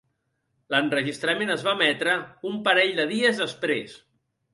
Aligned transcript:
L'enregistrament 0.75 1.53
es 1.55 1.65
va 1.67 1.73
emetre 1.77 2.15
un 2.53 2.57
parell 2.69 2.95
de 3.01 3.05
dies 3.13 3.43
després. 3.43 3.95